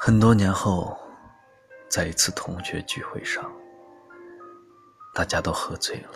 [0.00, 0.96] 很多年后，
[1.88, 3.52] 在一次同学聚会上，
[5.12, 6.10] 大家都喝醉了。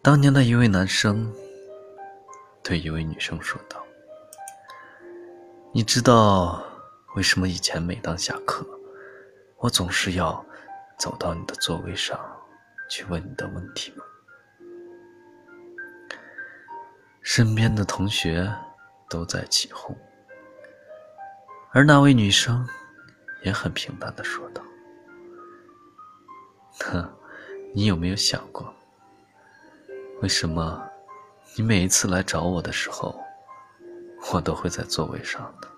[0.00, 1.30] 当年的一位男生
[2.62, 3.84] 对一位女生说道
[5.72, 6.64] ：“你知道
[7.16, 8.66] 为什么以前每当下课，
[9.58, 10.42] 我总是要
[10.98, 12.18] 走到你的座位上
[12.88, 14.02] 去问你的问题吗？”
[17.20, 18.50] 身边的同学
[19.10, 19.94] 都在起哄。
[21.76, 22.66] 而那位女生
[23.42, 24.62] 也很平淡的说道
[26.80, 27.06] ：“哼，
[27.74, 28.74] 你有没有想过，
[30.22, 30.82] 为什么
[31.54, 33.14] 你每一次来找我的时候，
[34.32, 35.68] 我都会在座位上呢？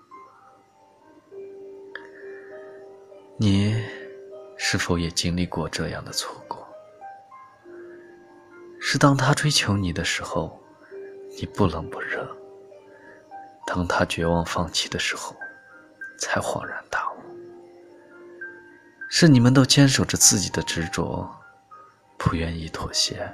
[3.35, 3.75] 你
[4.55, 6.65] 是否也经历过这样的错过？
[8.79, 10.63] 是当他追求你的时候，
[11.37, 12.23] 你不冷不热；
[13.67, 15.35] 当他绝望放弃的时候。”
[16.19, 17.15] 才恍然大悟，
[19.09, 21.29] 是你们都坚守着自己的执着，
[22.17, 23.33] 不愿意妥协，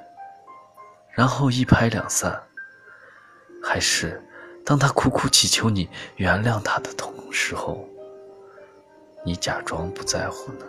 [1.11, 2.31] 然后一拍两散；
[3.61, 4.23] 还是
[4.63, 7.87] 当他苦苦祈求你原谅他的同时候，
[9.25, 10.65] 你假装不在乎呢？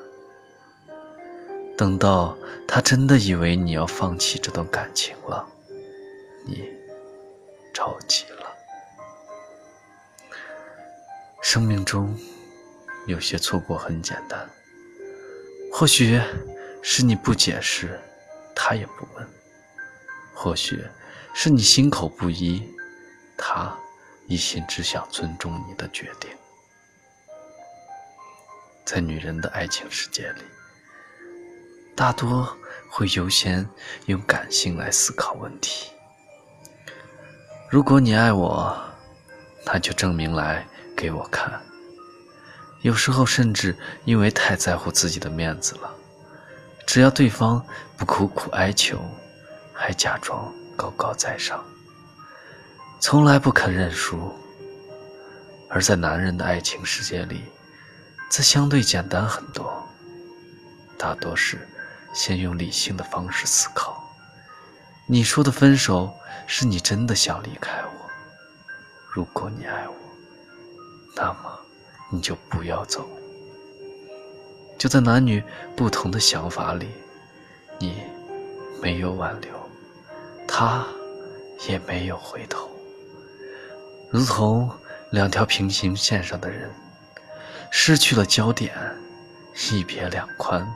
[1.76, 2.34] 等到
[2.66, 5.46] 他真的以为你要放弃这段感情了，
[6.46, 6.66] 你
[7.74, 8.35] 着急了。
[11.48, 12.12] 生命中
[13.06, 14.50] 有些错过很简单，
[15.72, 16.20] 或许
[16.82, 18.00] 是你不解释，
[18.52, 19.24] 他也不问；
[20.34, 20.84] 或许
[21.32, 22.68] 是你心口不一，
[23.38, 23.72] 他
[24.26, 26.28] 一心只想尊重你的决定。
[28.84, 30.42] 在女人的爱情世界里，
[31.94, 32.56] 大多
[32.90, 33.64] 会优先
[34.06, 35.92] 用感性来思考问题。
[37.70, 38.76] 如果你爱我，
[39.64, 40.66] 那就证明来。
[40.96, 41.60] 给我看，
[42.80, 45.94] 有时候甚至因为太在乎自己的面子了，
[46.86, 47.64] 只要对方
[47.96, 48.98] 不苦苦哀求，
[49.74, 51.62] 还假装高高在上，
[52.98, 54.34] 从来不肯认输。
[55.68, 57.42] 而在男人的爱情世界里，
[58.30, 59.86] 则相对简单很多，
[60.96, 61.68] 大多是
[62.14, 64.02] 先用理性的方式思考。
[65.06, 66.14] 你说的分手，
[66.46, 68.10] 是你真的想离开我？
[69.10, 70.05] 如果你爱我。
[71.16, 71.58] 那么，
[72.10, 73.08] 你就不要走。
[74.76, 75.42] 就在男女
[75.74, 76.88] 不同的想法里，
[77.78, 78.02] 你
[78.82, 79.50] 没有挽留，
[80.46, 80.86] 他
[81.66, 82.70] 也没有回头，
[84.10, 84.70] 如同
[85.10, 86.70] 两条平行线上的人，
[87.70, 88.74] 失去了焦点，
[89.70, 90.70] 一别两宽，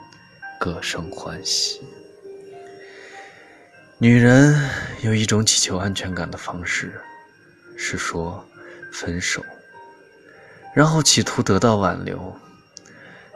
[0.58, 1.82] 各生欢喜。
[3.98, 4.58] 女人
[5.02, 6.98] 有一种祈求安全感的方式，
[7.76, 8.42] 是说
[8.90, 9.44] 分手。
[10.72, 12.34] 然后企图得到挽留，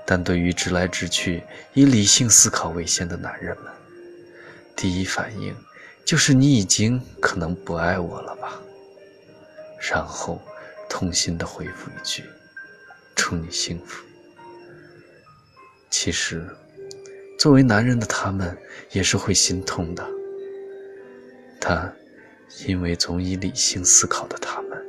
[0.06, 3.72] 但对于直来直去、以理性思考为先的男人们，
[4.76, 5.54] 第一反应
[6.04, 8.60] 就是你已经可能不爱我了吧？
[9.80, 10.40] 然后
[10.88, 12.24] 痛心的回复一句
[13.16, 14.04] ：“祝你幸福。”
[15.90, 16.46] 其实，
[17.38, 18.56] 作为男人的他们
[18.90, 20.06] 也是会心痛的，
[21.60, 21.94] 但
[22.66, 24.80] 因为总以理性思考的他们，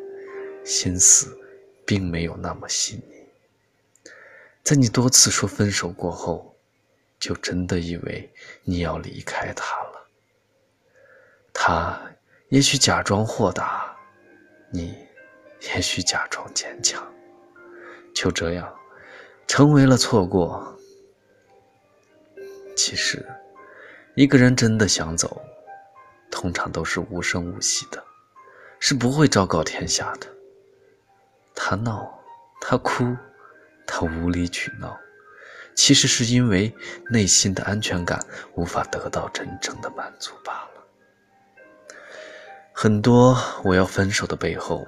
[0.64, 1.36] 心思。
[1.86, 4.10] 并没有那么细腻，
[4.64, 6.58] 在你多次说分手过后，
[7.20, 8.30] 就真的以为
[8.64, 10.08] 你要离开他了。
[11.54, 12.02] 他
[12.50, 13.96] 也许假装豁达，
[14.72, 14.98] 你
[15.74, 17.02] 也许假装坚强，
[18.14, 18.76] 就这样
[19.48, 20.78] 成为了错过。
[22.76, 23.26] 其实，
[24.16, 25.42] 一个人真的想走，
[26.30, 28.04] 通常都是无声无息的，
[28.80, 30.28] 是不会昭告天下的。
[31.68, 32.24] 他闹，
[32.62, 33.18] 他哭，
[33.88, 34.96] 他无理取闹，
[35.74, 36.72] 其实是因为
[37.10, 40.86] 内心的安全感无法得到真正的满足罢了。
[42.72, 44.88] 很多我要分手的背后，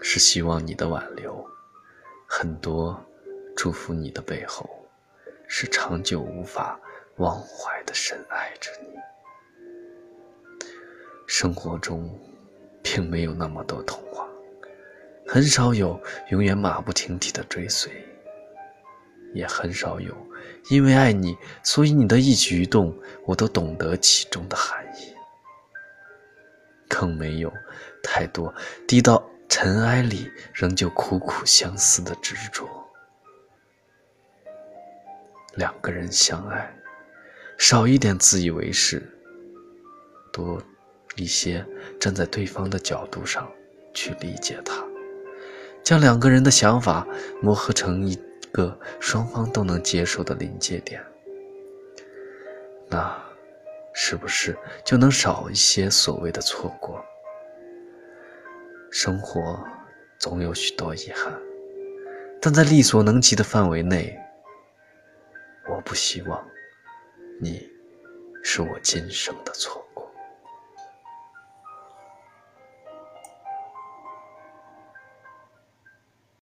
[0.00, 1.32] 是希望你的挽留；
[2.28, 3.04] 很多
[3.56, 4.70] 祝福你的背后，
[5.48, 6.78] 是长久无法
[7.16, 8.94] 忘怀的深爱着你。
[11.26, 12.08] 生活中，
[12.84, 14.23] 并没有那么多童话。
[15.34, 17.90] 很少有永远马不停蹄的追随，
[19.32, 20.14] 也很少有
[20.70, 22.96] 因为爱你，所以你的一举一动
[23.26, 25.12] 我都懂得其中的含义。
[26.88, 27.52] 更没有
[28.00, 28.54] 太多
[28.86, 32.68] 低到尘埃里仍旧苦苦相思的执着。
[35.56, 36.72] 两个人相爱，
[37.58, 39.02] 少一点自以为是，
[40.32, 40.62] 多
[41.16, 41.66] 一些
[41.98, 43.50] 站在对方的角度上
[43.92, 44.93] 去理解他。
[45.84, 47.06] 将两个人的想法
[47.42, 48.18] 磨合成一
[48.50, 51.04] 个双方都能接受的临界点，
[52.88, 53.14] 那
[53.92, 57.04] 是不是就能少一些所谓的错过？
[58.90, 59.62] 生活
[60.18, 61.38] 总有许多遗憾，
[62.40, 64.18] 但在力所能及的范围内，
[65.68, 66.42] 我不希望
[67.38, 67.68] 你
[68.42, 69.83] 是我今生的错。